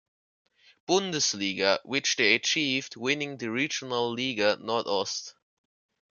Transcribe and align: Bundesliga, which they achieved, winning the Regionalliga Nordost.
Bundesliga, 0.87 1.77
which 1.85 2.15
they 2.15 2.33
achieved, 2.33 2.95
winning 2.95 3.37
the 3.37 3.45
Regionalliga 3.45 4.57
Nordost. 4.59 5.35